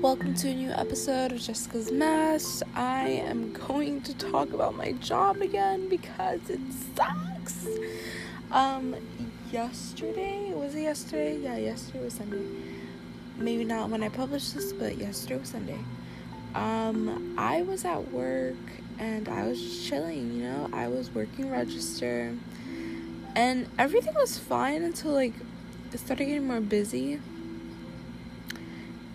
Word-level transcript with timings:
Welcome 0.00 0.32
to 0.36 0.48
a 0.48 0.54
new 0.54 0.70
episode 0.70 1.30
of 1.30 1.40
Jessica's 1.40 1.92
Mess. 1.92 2.62
I 2.74 3.08
am 3.08 3.52
going 3.52 4.00
to 4.00 4.16
talk 4.16 4.50
about 4.54 4.74
my 4.74 4.92
job 4.92 5.42
again 5.42 5.90
because 5.90 6.40
it 6.48 6.58
sucks. 6.96 7.66
Um, 8.50 8.96
yesterday 9.52 10.54
was 10.54 10.74
it 10.74 10.84
yesterday? 10.84 11.36
Yeah, 11.36 11.58
yesterday 11.58 12.02
was 12.02 12.14
Sunday. 12.14 12.42
Maybe 13.36 13.62
not 13.62 13.90
when 13.90 14.02
I 14.02 14.08
published 14.08 14.54
this, 14.54 14.72
but 14.72 14.96
yesterday 14.96 15.38
was 15.38 15.50
Sunday. 15.50 15.80
Um, 16.54 17.34
I 17.36 17.60
was 17.60 17.84
at 17.84 18.10
work 18.10 18.56
and 18.98 19.28
I 19.28 19.46
was 19.46 19.60
just 19.60 19.86
chilling. 19.86 20.32
You 20.32 20.44
know, 20.44 20.70
I 20.72 20.88
was 20.88 21.14
working 21.14 21.50
register, 21.50 22.34
and 23.36 23.68
everything 23.78 24.14
was 24.14 24.38
fine 24.38 24.82
until 24.82 25.12
like 25.12 25.34
it 25.92 25.98
started 25.98 26.24
getting 26.24 26.46
more 26.46 26.62
busy 26.62 27.20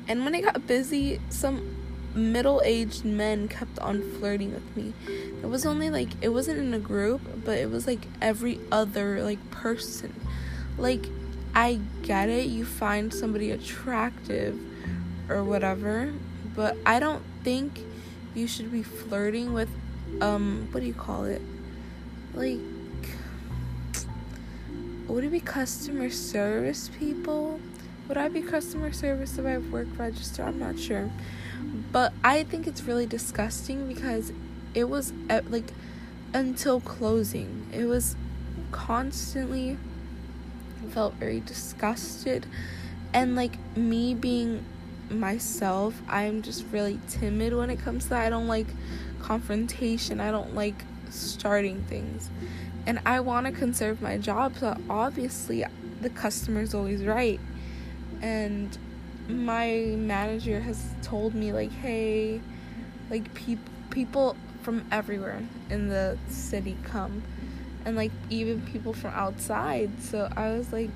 and 0.08 0.24
when 0.24 0.36
I 0.36 0.42
got 0.42 0.68
busy, 0.68 1.20
some 1.30 1.76
middle 2.16 2.62
aged 2.64 3.04
men 3.04 3.48
kept 3.48 3.78
on 3.80 4.02
flirting 4.14 4.54
with 4.54 4.78
me. 4.78 4.94
It 5.42 5.48
was 5.48 5.66
only 5.66 5.90
like, 5.90 6.10
it 6.22 6.30
wasn't 6.30 6.60
in 6.60 6.74
a 6.74 6.80
group, 6.80 7.22
but 7.44 7.58
it 7.58 7.70
was 7.70 7.86
like 7.86 8.08
every 8.22 8.60
other 8.72 9.22
like 9.24 9.52
person. 9.52 10.14
Like, 10.78 11.06
I 11.54 11.80
get 12.04 12.30
it, 12.30 12.48
you 12.48 12.66
find 12.66 13.14
somebody 13.14 13.52
attractive 13.52 14.60
or 15.30 15.44
whatever, 15.44 16.14
but 16.56 16.78
I 16.86 17.00
don't 17.00 17.24
think 17.44 17.80
you 18.34 18.48
should 18.48 18.72
be 18.72 18.84
flirting 18.84 19.54
with, 19.54 19.70
um, 20.22 20.68
what 20.72 20.82
do 20.82 20.86
you 20.86 20.94
call 20.94 21.26
it? 21.26 21.42
Like, 22.34 22.60
would 25.08 25.24
it 25.24 25.32
be 25.32 25.40
customer 25.40 26.10
service 26.10 26.90
people? 27.00 27.60
Would 28.08 28.18
I 28.18 28.30
be 28.30 28.42
customer 28.42 28.92
service 28.92 29.38
if 29.38 29.46
I 29.46 29.58
work 29.58 29.88
register? 29.98 30.44
I'm 30.44 30.60
not 30.60 30.78
sure. 30.78 31.10
But 31.92 32.14
I 32.24 32.44
think 32.44 32.68
it's 32.68 32.84
really 32.84 33.06
disgusting 33.06 33.88
because 33.88 34.32
it 34.74 34.86
was 34.86 35.14
at, 35.30 35.50
like 35.50 35.72
until 36.34 36.82
closing. 36.82 37.68
It 37.74 37.86
was 37.86 38.16
constantly 38.72 39.78
felt 40.90 41.16
very 41.16 41.40
disgusted 41.40 42.46
and 43.14 43.36
like 43.36 43.58
me 43.76 44.14
being 44.14 44.64
myself, 45.10 46.02
I'm 46.08 46.42
just 46.42 46.66
really 46.72 47.00
timid 47.08 47.54
when 47.54 47.70
it 47.70 47.80
comes 47.80 48.04
to 48.04 48.10
that. 48.10 48.26
I 48.26 48.30
don't 48.30 48.48
like 48.48 48.68
confrontation. 49.22 50.20
I 50.20 50.32
don't 50.32 50.54
like 50.54 50.84
starting 51.10 51.82
things. 51.84 52.30
And 52.86 53.00
I 53.06 53.20
want 53.22 53.48
to 53.48 53.52
conserve 53.52 54.02
my 54.02 54.18
job, 54.18 54.58
so 54.58 54.78
obviously 54.90 55.64
the 56.02 56.10
customer's 56.10 56.74
always 56.76 57.04
right 57.04 57.40
and 58.22 58.78
my 59.28 59.96
manager 59.98 60.60
has 60.60 60.94
told 61.02 61.34
me 61.34 61.52
like 61.52 61.72
hey 61.72 62.40
like 63.10 63.34
people 63.34 63.66
people 63.90 64.36
from 64.62 64.86
everywhere 64.92 65.42
in 65.70 65.88
the 65.88 66.18
city 66.28 66.78
come 66.84 67.24
and 67.86 67.96
like 67.96 68.12
even 68.30 68.62
people 68.62 68.94
from 68.94 69.12
outside. 69.12 69.90
So 70.02 70.30
i 70.36 70.52
was 70.52 70.74
like 70.74 70.92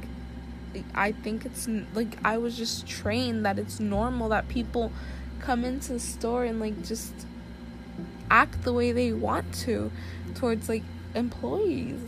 i 0.94 1.12
think 1.12 1.46
it's 1.46 1.68
like 1.96 2.18
i 2.24 2.38
was 2.38 2.56
just 2.56 2.86
trained 2.86 3.44
that 3.44 3.58
it's 3.58 3.80
normal 3.80 4.30
that 4.30 4.48
people 4.50 4.92
come 5.40 5.66
into 5.66 5.94
the 5.94 6.00
store 6.00 6.44
and 6.44 6.60
like 6.60 6.84
just 6.84 7.12
act 8.30 8.62
the 8.64 8.72
way 8.72 8.92
they 8.92 9.12
want 9.12 9.52
to 9.52 9.92
towards 10.36 10.70
like 10.70 10.84
employees. 11.16 12.00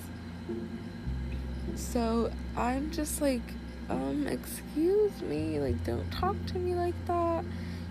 So 1.75 2.31
i'm 2.55 2.91
just 2.91 3.21
like 3.21 3.41
um, 3.89 4.27
excuse 4.27 5.21
me, 5.21 5.59
like, 5.59 5.83
don't 5.83 6.09
talk 6.11 6.35
to 6.47 6.57
me 6.57 6.75
like 6.75 6.95
that. 7.07 7.43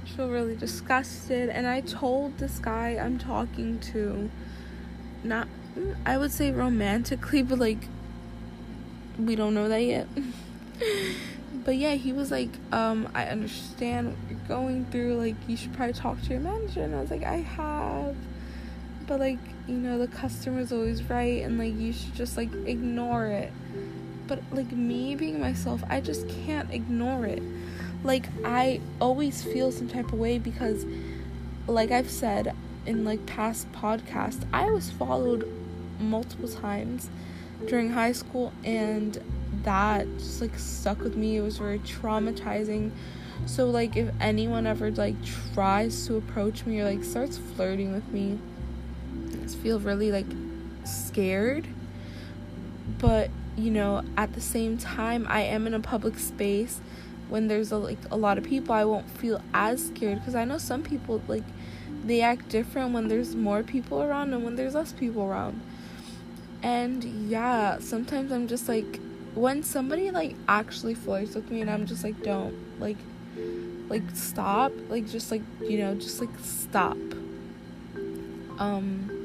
I 0.05 0.09
feel 0.09 0.29
really 0.29 0.57
disgusted. 0.57 1.49
And 1.49 1.67
I 1.67 1.81
told 1.83 2.39
this 2.39 2.59
guy 2.59 2.99
I'm 3.01 3.19
talking 3.19 3.79
to, 3.93 4.31
not, 5.23 5.49
I 6.07 6.17
would 6.19 6.33
say 6.33 6.51
romantically, 6.51 7.43
but 7.43 7.59
like, 7.59 7.89
we 9.19 9.37
don't 9.37 9.55
know 9.55 9.69
that 9.69 9.83
yet. 9.83 10.09
but 11.65 11.77
yeah, 11.77 11.95
he 11.95 12.13
was 12.13 12.31
like, 12.31 12.51
um, 12.73 13.09
I 13.15 13.27
understand 13.27 14.09
what 14.09 14.31
you're 14.31 14.49
going 14.49 14.87
through. 14.87 15.17
Like, 15.17 15.37
you 15.47 15.57
should 15.57 15.75
probably 15.75 15.95
talk 15.95 16.21
to 16.23 16.31
your 16.31 16.41
manager. 16.41 16.83
And 16.83 16.95
I 16.95 17.01
was 17.01 17.11
like, 17.11 17.25
I 17.25 17.37
have. 17.37 18.17
But 19.07 19.21
like, 19.21 19.39
you 19.67 19.75
know, 19.75 19.99
the 19.99 20.07
customer's 20.07 20.73
always 20.73 21.03
right. 21.05 21.43
And 21.43 21.59
like, 21.59 21.79
you 21.79 21.93
should 21.93 22.15
just 22.15 22.37
like 22.37 22.53
ignore 22.67 23.27
it 23.27 23.53
but 24.31 24.41
like 24.53 24.71
me 24.71 25.17
being 25.17 25.41
myself, 25.41 25.83
I 25.91 26.01
just 26.01 26.29
can't 26.29 26.73
ignore 26.73 27.27
it. 27.27 27.43
Like 28.05 28.27
I 28.45 28.81
always 29.01 29.43
feel 29.43 29.73
some 29.73 29.89
type 29.89 30.13
of 30.13 30.21
way 30.21 30.39
because 30.39 30.87
like 31.67 31.91
I've 31.91 32.09
said 32.09 32.55
in 32.87 33.05
like 33.05 33.27
past 33.27 33.71
podcasts, 33.73 34.45
I 34.53 34.71
was 34.71 34.89
followed 34.89 35.49
multiple 35.99 36.49
times 36.49 37.11
during 37.67 37.91
high 37.91 38.13
school 38.13 38.53
and 38.63 39.19
that 39.65 40.07
just 40.19 40.41
like 40.41 40.57
stuck 40.57 41.01
with 41.01 41.17
me. 41.17 41.37
It 41.37 41.43
was 41.43 41.59
very 41.59 41.81
traumatizing. 41.81 42.93
So 43.47 43.67
like 43.67 43.97
if 43.97 44.15
anyone 44.21 44.65
ever 44.65 44.93
like 44.93 45.17
tries 45.55 46.07
to 46.07 46.15
approach 46.15 46.65
me 46.67 46.79
or 46.79 46.85
like 46.85 47.03
starts 47.03 47.37
flirting 47.37 47.93
with 47.93 48.07
me, 48.13 48.39
I 49.33 49.43
just 49.43 49.59
feel 49.59 49.81
really 49.81 50.13
like 50.13 50.27
scared. 50.85 51.67
But 53.01 53.31
you 53.57 53.71
know, 53.71 54.03
at 54.17 54.33
the 54.35 54.41
same 54.41 54.79
time, 54.79 55.27
I 55.29 55.43
am 55.43 55.67
in 55.67 55.75
a 55.75 55.81
public 55.81 56.19
space 56.19 56.81
when 57.31 57.47
there's 57.47 57.71
a, 57.73 57.77
like 57.79 57.99
a 58.11 58.17
lot 58.17 58.39
of 58.39 58.45
people, 58.45 58.75
I 58.75 58.85
won't 58.85 59.09
feel 59.09 59.41
as 59.55 59.87
scared 59.87 60.19
because 60.19 60.35
I 60.35 60.45
know 60.45 60.59
some 60.59 60.83
people 60.83 61.23
like 61.29 61.45
they 62.05 62.23
act 62.23 62.49
different 62.49 62.93
when 62.93 63.09
there's 63.09 63.35
more 63.35 63.63
people 63.63 64.03
around 64.03 64.35
and 64.35 64.45
when 64.45 64.57
there's 64.57 64.75
less 64.75 64.93
people 64.93 65.23
around. 65.23 65.61
And 66.63 67.05
yeah, 67.31 67.79
sometimes 67.79 68.33
I'm 68.33 68.49
just 68.49 68.69
like 68.69 69.01
when 69.35 69.63
somebody 69.63 70.11
like 70.11 70.35
actually 70.49 70.95
flirts 70.95 71.35
with 71.35 71.51
me 71.51 71.61
and 71.61 71.71
I'm 71.71 71.87
just 71.87 72.03
like 72.03 72.21
don't 72.23 72.81
like 72.81 72.99
like 73.89 74.03
stop, 74.15 74.73
like 74.89 75.09
just 75.09 75.31
like, 75.31 75.43
you 75.61 75.79
know, 75.79 75.95
just 75.95 76.21
like 76.21 76.37
stop. 76.43 76.99
Um 78.59 79.20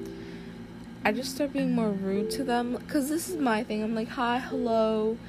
I 1.06 1.12
just 1.12 1.36
start 1.36 1.54
being 1.54 1.72
more 1.72 1.92
rude 1.92 2.32
to 2.32 2.44
them 2.44 2.78
because 2.78 3.10
this 3.10 3.30
is 3.30 3.38
my 3.38 3.64
thing. 3.64 3.84
I'm 3.84 3.94
like, 3.94 4.08
hi, 4.08 4.40
hello. 4.40 5.20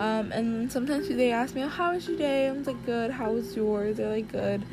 Um, 0.00 0.32
and 0.32 0.70
sometimes 0.70 1.08
they 1.08 1.30
ask 1.30 1.54
me, 1.54 1.62
oh, 1.62 1.68
how 1.68 1.94
was 1.94 2.08
your 2.08 2.18
day? 2.18 2.48
I'm 2.48 2.64
like, 2.64 2.84
good. 2.84 3.12
How 3.12 3.30
was 3.30 3.54
yours? 3.54 3.98
They're 3.98 4.10
like, 4.10 4.32
good. 4.32 4.64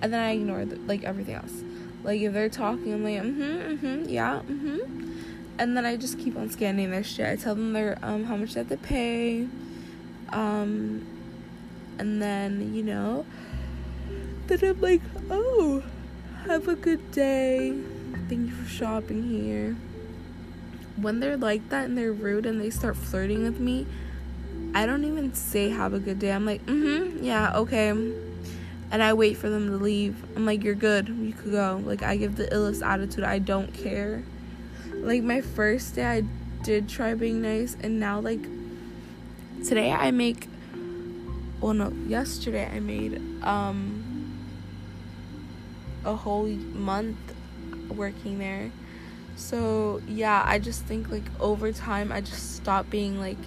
And 0.00 0.10
then 0.10 0.20
I 0.20 0.30
ignore 0.30 0.64
the, 0.64 0.76
like 0.76 1.04
everything 1.04 1.34
else. 1.34 1.62
Like 2.04 2.22
if 2.22 2.32
they're 2.32 2.48
talking, 2.48 2.94
I'm 2.94 3.04
like, 3.04 3.20
mm-hmm, 3.20 3.42
mm-hmm, 3.42 4.08
yeah, 4.08 4.40
mm-hmm. 4.48 5.12
And 5.58 5.76
then 5.76 5.84
I 5.84 5.96
just 5.96 6.18
keep 6.18 6.38
on 6.38 6.48
scanning 6.48 6.90
their 6.90 7.04
shit. 7.04 7.26
I 7.26 7.36
tell 7.36 7.54
them 7.54 7.74
their 7.74 7.98
um 8.02 8.24
how 8.24 8.36
much 8.36 8.54
they 8.54 8.60
have 8.60 8.70
to 8.70 8.78
pay. 8.78 9.46
Um, 10.30 11.06
and 11.98 12.20
then 12.20 12.74
you 12.74 12.82
know, 12.82 13.26
then 14.46 14.58
I'm 14.64 14.80
like, 14.80 15.02
oh, 15.30 15.82
have 16.46 16.66
a 16.66 16.76
good 16.76 17.12
day 17.12 17.78
thank 18.32 18.48
you 18.48 18.54
for 18.54 18.66
shopping 18.66 19.24
here. 19.24 19.76
When 20.96 21.20
they're 21.20 21.36
like 21.36 21.68
that 21.68 21.84
and 21.84 21.98
they're 21.98 22.14
rude 22.14 22.46
and 22.46 22.58
they 22.58 22.70
start 22.70 22.96
flirting 22.96 23.42
with 23.42 23.60
me, 23.60 23.86
I 24.74 24.86
don't 24.86 25.04
even 25.04 25.34
say 25.34 25.68
have 25.68 25.92
a 25.92 25.98
good 25.98 26.18
day. 26.18 26.32
I'm 26.32 26.46
like, 26.46 26.64
mm 26.64 27.10
hmm, 27.10 27.22
yeah, 27.22 27.54
okay. 27.58 27.90
And 27.90 29.02
I 29.02 29.12
wait 29.12 29.36
for 29.36 29.50
them 29.50 29.66
to 29.68 29.76
leave. 29.76 30.16
I'm 30.34 30.46
like, 30.46 30.64
you're 30.64 30.74
good. 30.74 31.08
You 31.08 31.34
could 31.34 31.52
go. 31.52 31.82
Like, 31.84 32.02
I 32.02 32.16
give 32.16 32.36
the 32.36 32.46
illest 32.46 32.82
attitude. 32.82 33.22
I 33.22 33.38
don't 33.38 33.74
care. 33.74 34.22
Like, 34.94 35.22
my 35.22 35.42
first 35.42 35.94
day, 35.94 36.06
I 36.06 36.22
did 36.62 36.88
try 36.88 37.12
being 37.12 37.42
nice. 37.42 37.76
And 37.82 38.00
now, 38.00 38.18
like, 38.20 38.42
today 39.62 39.92
I 39.92 40.10
make, 40.10 40.48
well, 41.60 41.74
no, 41.74 41.92
yesterday 42.06 42.66
I 42.66 42.80
made, 42.80 43.20
um, 43.42 44.08
a 46.04 46.16
whole 46.16 46.46
month 46.46 47.31
working 47.92 48.38
there. 48.38 48.70
So, 49.36 50.02
yeah, 50.08 50.42
I 50.44 50.58
just 50.58 50.84
think 50.84 51.10
like 51.10 51.24
over 51.40 51.72
time 51.72 52.12
I 52.12 52.20
just 52.20 52.56
stopped 52.56 52.90
being 52.90 53.18
like 53.18 53.38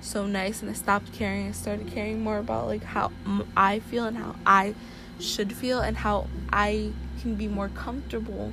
so 0.00 0.26
nice 0.26 0.62
and 0.62 0.70
I 0.70 0.74
stopped 0.74 1.12
caring. 1.12 1.48
I 1.48 1.52
started 1.52 1.88
caring 1.88 2.22
more 2.22 2.38
about 2.38 2.66
like 2.66 2.84
how 2.84 3.12
I 3.56 3.80
feel 3.80 4.04
and 4.04 4.16
how 4.16 4.36
I 4.46 4.74
should 5.18 5.52
feel 5.52 5.80
and 5.80 5.96
how 5.96 6.26
I 6.52 6.92
can 7.20 7.34
be 7.34 7.48
more 7.48 7.68
comfortable 7.68 8.52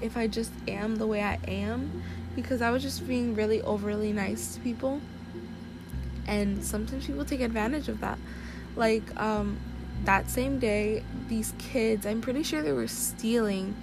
if 0.00 0.16
I 0.16 0.26
just 0.26 0.52
am 0.68 0.96
the 0.96 1.06
way 1.06 1.22
I 1.22 1.38
am 1.46 2.02
because 2.34 2.60
I 2.60 2.70
was 2.70 2.82
just 2.82 3.06
being 3.06 3.34
really 3.34 3.62
overly 3.62 4.12
nice 4.12 4.54
to 4.54 4.60
people. 4.60 5.00
And 6.26 6.64
sometimes 6.64 7.06
people 7.06 7.24
take 7.24 7.40
advantage 7.40 7.88
of 7.88 8.00
that. 8.00 8.18
Like 8.76 9.04
um 9.20 9.58
that 10.04 10.28
same 10.28 10.58
day, 10.58 11.04
these 11.28 11.54
kids, 11.58 12.06
I'm 12.06 12.20
pretty 12.20 12.42
sure 12.42 12.60
they 12.62 12.72
were 12.72 12.88
stealing 12.88 13.76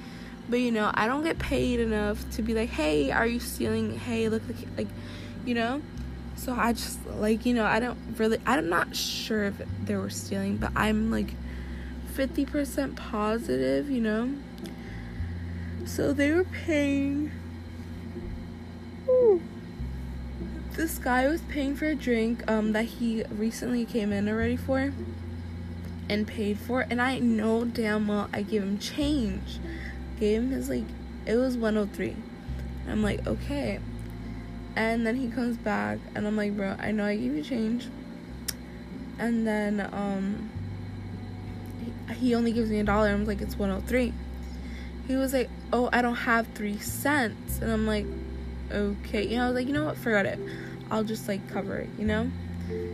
but 0.49 0.59
you 0.59 0.71
know, 0.71 0.91
I 0.93 1.07
don't 1.07 1.23
get 1.23 1.39
paid 1.39 1.79
enough 1.79 2.29
to 2.31 2.41
be 2.41 2.53
like, 2.53 2.69
hey, 2.69 3.11
are 3.11 3.27
you 3.27 3.39
stealing? 3.39 3.97
Hey, 3.97 4.29
look, 4.29 4.41
like, 4.47 4.77
like 4.77 4.87
you 5.45 5.53
know. 5.53 5.81
So 6.35 6.53
I 6.53 6.73
just 6.73 7.05
like 7.07 7.45
you 7.45 7.53
know, 7.53 7.65
I 7.65 7.79
don't 7.79 7.97
really, 8.17 8.39
I'm 8.45 8.69
not 8.69 8.95
sure 8.95 9.43
if 9.45 9.61
they 9.83 9.95
were 9.95 10.09
stealing, 10.09 10.57
but 10.57 10.71
I'm 10.75 11.11
like 11.11 11.33
50% 12.13 12.95
positive, 12.95 13.89
you 13.89 14.01
know? 14.01 14.33
So 15.85 16.11
they 16.11 16.31
were 16.31 16.43
paying. 16.43 17.31
Ooh. 19.07 19.41
This 20.73 20.97
guy 20.97 21.27
was 21.27 21.41
paying 21.41 21.75
for 21.75 21.85
a 21.85 21.95
drink 21.95 22.49
um, 22.49 22.73
that 22.73 22.85
he 22.85 23.23
recently 23.23 23.85
came 23.85 24.13
in 24.13 24.29
already 24.29 24.55
for 24.55 24.93
and 26.09 26.27
paid 26.27 26.57
for. 26.57 26.85
And 26.89 27.01
I 27.01 27.19
know 27.19 27.65
damn 27.65 28.07
well 28.07 28.29
I 28.33 28.41
gave 28.41 28.63
him 28.63 28.79
change. 28.79 29.59
Gave 30.19 30.41
him 30.41 30.51
his, 30.51 30.69
like, 30.69 30.85
it 31.25 31.35
was 31.35 31.57
103. 31.57 32.15
I'm 32.89 33.03
like, 33.03 33.25
okay. 33.27 33.79
And 34.75 35.05
then 35.05 35.15
he 35.15 35.29
comes 35.29 35.57
back 35.57 35.99
and 36.15 36.25
I'm 36.25 36.35
like, 36.35 36.55
bro, 36.55 36.75
I 36.79 36.91
know 36.91 37.05
I 37.05 37.15
gave 37.15 37.35
you 37.35 37.43
change. 37.43 37.87
And 39.17 39.45
then 39.45 39.89
um 39.91 40.49
he, 42.09 42.13
he 42.13 42.35
only 42.35 42.51
gives 42.51 42.69
me 42.69 42.79
a 42.79 42.83
dollar. 42.83 43.09
I'm 43.09 43.25
like, 43.25 43.41
it's 43.41 43.57
103. 43.57 44.13
He 45.07 45.15
was 45.15 45.33
like, 45.33 45.49
oh, 45.73 45.89
I 45.91 46.01
don't 46.01 46.15
have 46.15 46.47
three 46.55 46.77
cents. 46.77 47.59
And 47.59 47.71
I'm 47.71 47.85
like, 47.85 48.05
okay. 48.71 49.27
You 49.27 49.37
know, 49.37 49.45
I 49.45 49.47
was 49.47 49.55
like, 49.55 49.67
you 49.67 49.73
know 49.73 49.85
what? 49.85 49.97
Forget 49.97 50.25
it. 50.25 50.39
I'll 50.91 51.03
just 51.03 51.27
like 51.27 51.47
cover 51.49 51.77
it, 51.77 51.89
you 51.97 52.05
know? 52.05 52.31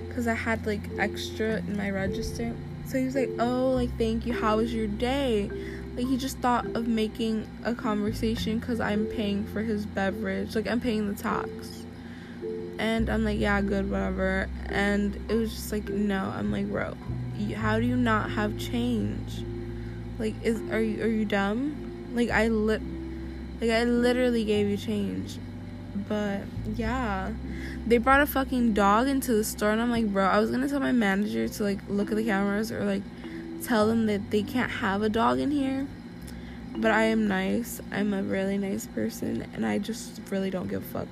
Because 0.08 0.28
I 0.28 0.34
had 0.34 0.66
like 0.66 0.82
extra 0.98 1.58
in 1.58 1.78
my 1.78 1.90
register. 1.90 2.54
So 2.86 2.98
he 2.98 3.06
was 3.06 3.16
like, 3.16 3.30
oh, 3.40 3.72
like, 3.72 3.96
thank 3.98 4.26
you. 4.26 4.34
How 4.34 4.58
was 4.58 4.74
your 4.74 4.88
day? 4.88 5.50
Like, 5.96 6.08
he 6.08 6.18
just 6.18 6.38
thought 6.40 6.66
of 6.76 6.88
making 6.88 7.48
a 7.64 7.74
conversation 7.74 8.60
because 8.60 8.80
I'm 8.80 9.06
paying 9.06 9.46
for 9.46 9.62
his 9.62 9.86
beverage. 9.86 10.56
Like, 10.56 10.68
I'm 10.68 10.82
paying 10.82 11.08
the 11.08 11.22
tax. 11.22 11.86
And 12.78 13.10
I'm 13.10 13.24
like, 13.24 13.40
yeah, 13.40 13.62
good, 13.62 13.90
whatever. 13.90 14.50
And 14.68 15.16
it 15.30 15.36
was 15.36 15.54
just 15.54 15.72
like, 15.72 15.88
no. 15.88 16.34
I'm 16.36 16.52
like, 16.52 16.68
bro, 16.68 16.96
how 17.56 17.80
do 17.80 17.86
you 17.86 17.96
not 17.96 18.32
have 18.32 18.58
change? 18.58 19.46
Like, 20.20 20.34
is 20.44 20.60
are 20.72 20.82
you 20.82 21.04
are 21.04 21.08
you 21.08 21.26
dumb? 21.26 22.12
Like, 22.14 22.30
I 22.30 22.48
lit, 22.48 22.82
like 23.62 23.70
I 23.70 23.84
literally 23.84 24.44
gave 24.44 24.68
you 24.68 24.78
change. 24.78 25.38
But 26.08 26.42
yeah, 26.76 27.32
they 27.88 27.98
brought 27.98 28.22
a 28.22 28.26
fucking 28.26 28.74
dog 28.74 29.08
into 29.08 29.34
the 29.34 29.44
store, 29.44 29.72
and 29.72 29.82
I'm 29.82 29.92
like, 29.92 30.12
bro, 30.12 30.26
I 30.26 30.40
was 30.40 30.52
gonna 30.52 30.68
tell 30.68 30.80
my 30.80 30.92
manager 30.92 31.48
to 31.48 31.64
like 31.64 31.80
look 31.88 32.12
at 32.12 32.18
the 32.18 32.24
cameras 32.24 32.72
or 32.72 32.84
like 32.84 33.04
tell 33.64 33.88
them 33.88 34.06
that 34.08 34.32
they 34.32 34.44
can't 34.44 34.72
have 34.72 35.02
a 35.02 35.10
dog 35.10 35.40
in 35.40 35.52
here. 35.52 35.88
But 36.78 36.92
I 36.92 37.04
am 37.04 37.28
nice. 37.28 37.82
I'm 37.92 38.14
a 38.14 38.22
really 38.22 38.58
nice 38.58 38.86
person, 38.86 39.48
and 39.54 39.66
I 39.66 39.78
just 39.78 40.20
really 40.30 40.50
don't 40.50 40.68
give 40.68 40.84
a 40.84 40.86
fuck. 40.86 41.08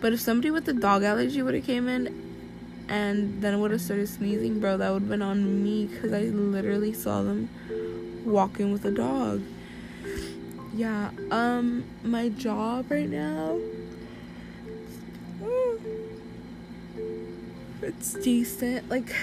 But 0.00 0.12
if 0.12 0.20
somebody 0.20 0.50
with 0.50 0.68
a 0.68 0.72
dog 0.72 1.04
allergy 1.04 1.40
would 1.40 1.54
have 1.54 1.64
came 1.64 1.88
in 1.88 2.86
and 2.88 3.40
then 3.40 3.60
would 3.60 3.70
have 3.70 3.80
started 3.80 4.08
sneezing, 4.08 4.60
bro, 4.60 4.76
that 4.76 4.92
would 4.92 5.02
have 5.02 5.08
been 5.08 5.22
on 5.22 5.62
me 5.62 5.86
because 5.86 6.12
I 6.12 6.22
literally 6.22 6.92
saw 6.92 7.22
them 7.22 7.48
walking 8.24 8.72
with 8.72 8.84
a 8.84 8.90
dog. 8.90 9.42
Yeah, 10.74 11.10
um, 11.30 11.84
my 12.02 12.28
job 12.30 12.90
right 12.90 13.08
now 13.08 13.60
it's 17.84 18.14
decent. 18.14 18.88
Like, 18.88 19.14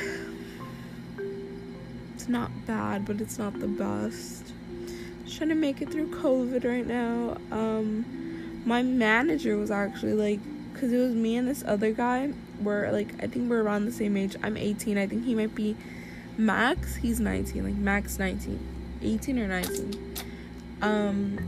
it's 2.21 2.29
not 2.29 2.51
bad, 2.67 3.03
but 3.03 3.19
it's 3.19 3.39
not 3.39 3.59
the 3.59 3.67
best. 3.67 4.53
Just 5.25 5.37
trying 5.37 5.49
to 5.49 5.55
make 5.55 5.81
it 5.81 5.89
through 5.89 6.11
COVID 6.21 6.63
right 6.63 6.85
now. 6.85 7.35
Um, 7.51 8.61
my 8.63 8.83
manager 8.83 9.57
was 9.57 9.71
actually 9.71 10.13
like, 10.13 10.39
because 10.71 10.93
it 10.93 10.99
was 10.99 11.15
me 11.15 11.35
and 11.35 11.47
this 11.47 11.63
other 11.65 11.91
guy. 11.91 12.31
We're 12.61 12.91
like, 12.91 13.07
I 13.23 13.25
think 13.25 13.49
we're 13.49 13.63
around 13.63 13.85
the 13.85 13.91
same 13.91 14.15
age. 14.15 14.35
I'm 14.43 14.55
18. 14.55 14.99
I 14.99 15.07
think 15.07 15.25
he 15.25 15.33
might 15.33 15.55
be 15.55 15.75
Max. 16.37 16.95
He's 16.95 17.19
19. 17.19 17.63
Like 17.63 17.73
Max 17.73 18.19
19, 18.19 18.59
18 19.01 19.39
or 19.39 19.47
19. 19.47 20.15
Um, 20.83 21.39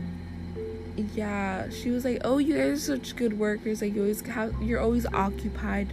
yeah, 1.14 1.70
she 1.70 1.90
was 1.90 2.04
like, 2.04 2.20
"Oh, 2.24 2.38
you 2.38 2.56
guys 2.56 2.88
are 2.88 2.96
such 2.96 3.14
good 3.14 3.38
workers. 3.38 3.80
Like 3.80 3.94
you 3.94 4.02
always 4.02 4.20
have, 4.26 4.60
you're 4.60 4.80
always 4.80 5.06
occupied. 5.06 5.92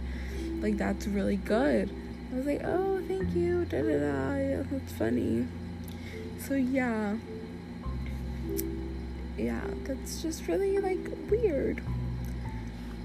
Like 0.60 0.76
that's 0.76 1.06
really 1.06 1.36
good." 1.36 1.90
I 2.32 2.36
was 2.36 2.46
like, 2.46 2.62
"Oh, 2.64 3.02
thank 3.06 3.34
you." 3.34 3.64
Da 3.66 3.82
da 3.82 3.98
da. 3.98 4.36
Yeah, 4.36 4.62
that's 4.70 4.92
funny. 4.92 5.46
So 6.40 6.54
yeah, 6.54 7.16
yeah, 9.36 9.60
that's 9.84 10.22
just 10.22 10.46
really 10.48 10.78
like 10.78 10.98
weird. 11.30 11.82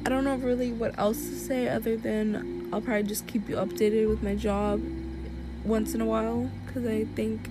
I 0.06 0.10
don't 0.10 0.24
know 0.24 0.36
really 0.36 0.72
what 0.72 0.98
else 0.98 1.18
to 1.18 1.36
say 1.38 1.68
other 1.68 1.98
than 1.98 2.70
I'll 2.72 2.82
probably 2.82 3.04
just 3.04 3.28
keep 3.28 3.50
you 3.50 3.56
updated 3.56 4.08
with 4.10 4.24
my 4.24 4.36
job 4.36 4.82
once 5.66 5.94
in 5.94 6.02
a 6.02 6.06
while 6.06 6.50
because 6.66 6.86
I 6.86 7.04
think 7.04 7.50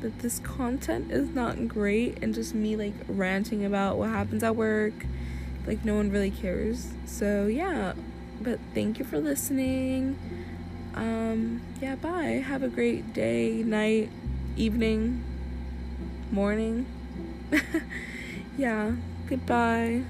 that 0.00 0.18
this 0.20 0.40
content 0.40 1.10
is 1.10 1.30
not 1.30 1.68
great 1.68 2.18
and 2.22 2.34
just 2.34 2.54
me 2.54 2.76
like 2.76 2.94
ranting 3.08 3.64
about 3.64 3.96
what 3.98 4.10
happens 4.10 4.42
at 4.42 4.56
work. 4.56 4.94
Like, 5.66 5.84
no 5.84 5.96
one 5.96 6.10
really 6.10 6.30
cares. 6.30 6.92
So, 7.06 7.46
yeah. 7.46 7.94
But 8.40 8.60
thank 8.74 8.98
you 8.98 9.04
for 9.04 9.18
listening. 9.18 10.16
Um, 10.96 11.60
yeah, 11.80 11.94
bye. 11.96 12.42
Have 12.46 12.62
a 12.62 12.68
great 12.68 13.12
day, 13.12 13.62
night, 13.62 14.10
evening, 14.56 15.22
morning. 16.32 16.86
yeah, 18.58 18.92
goodbye. 19.28 20.02